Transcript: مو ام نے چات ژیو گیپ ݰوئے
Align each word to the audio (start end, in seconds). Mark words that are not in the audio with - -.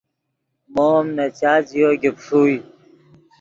مو 0.73 0.85
ام 0.99 1.07
نے 1.15 1.25
چات 1.39 1.61
ژیو 1.71 1.89
گیپ 2.01 2.17
ݰوئے 2.25 2.55